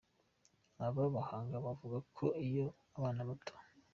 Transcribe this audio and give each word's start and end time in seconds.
Aba 0.85 1.03
bahanga 1.15 1.55
bavuga 1.65 1.97
ko 2.17 2.25
iyo 2.47 2.65
abana 2.97 3.21
bato. 3.29 3.53